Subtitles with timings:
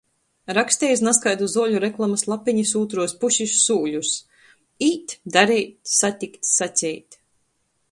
[0.57, 4.15] Raksteja iz nazkaidu zuoļu reklamys lapenis ūtruos pusis sūļus–
[4.89, 7.23] īt, dareit, satikt, saceit.